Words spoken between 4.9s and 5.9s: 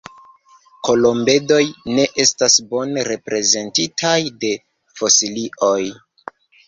fosilioj.